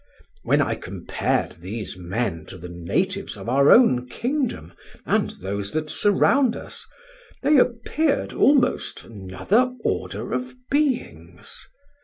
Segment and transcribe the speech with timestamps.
[0.41, 4.73] When I compared these men with the natives of our own kingdom
[5.05, 6.87] and those that surround us,
[7.43, 11.67] they appeared almost another order of beings.